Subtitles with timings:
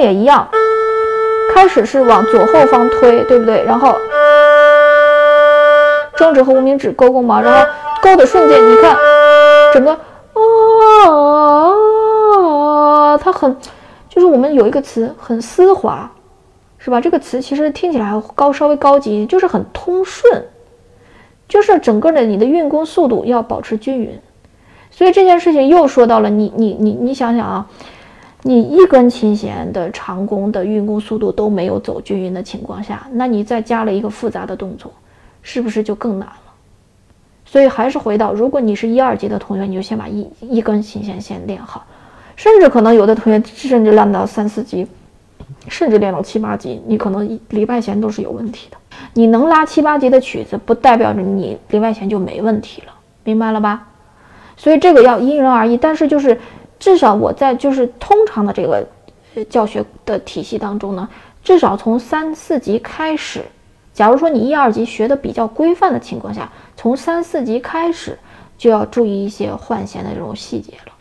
[0.00, 0.48] 也一样，
[1.54, 3.62] 开始是往左后方推，对不对？
[3.64, 3.96] 然后
[6.16, 7.66] 中指和无名指勾弓毛，然后
[8.02, 8.96] 勾的瞬间，你看
[9.74, 9.92] 整个
[13.12, 13.56] 啊，它很，
[14.08, 16.10] 就是我们有一个词很丝滑，
[16.78, 17.00] 是吧？
[17.00, 20.46] 这个词其实听起来高，稍微高级，就是很通顺，
[21.48, 24.18] 就是整个的你的运弓速度要保持均匀。
[24.90, 27.66] 所以这件事情又说到了你，你，你，你想想啊。
[28.48, 34.92] 你一根琴弦的长弓的运弓速度都没有走均匀的情况下，那你再加了一个复杂的动作，
[35.42, 36.52] 是不是就更难了？
[37.44, 41.84] 所以还是回到，如果你是一二级的同学，你就先把一一根琴弦先练好，
[42.36, 44.86] 甚至可能有的同学甚至练到三四级，
[45.66, 48.76] 甚至练到七八级，你可能礼拜弦都是有问题的。
[49.14, 52.92] 你能拉七八级的曲子，不代表着你礼拜弦就没问题了，
[53.24, 53.88] 明白了吧？
[54.56, 56.38] 所以这个要因人而异，但是就是。
[56.78, 58.86] 至少我在就是通常的这个
[59.48, 61.08] 教学的体系当中呢，
[61.42, 63.44] 至少从三四级开始，
[63.94, 68.18] 假如说你一二级学的比较规范的情况下，从三四级开始
[68.58, 70.92] 就要注意一些换弦的这种细节了。